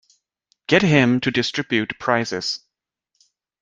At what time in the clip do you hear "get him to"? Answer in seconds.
0.65-1.29